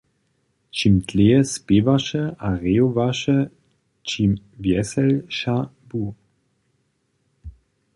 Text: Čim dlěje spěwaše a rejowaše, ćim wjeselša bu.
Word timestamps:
Čim 0.77 0.95
dlěje 1.07 1.41
spěwaše 1.53 2.23
a 2.47 2.49
rejowaše, 2.61 3.37
ćim 4.07 4.31
wjeselša 4.61 5.55
bu. 5.87 6.05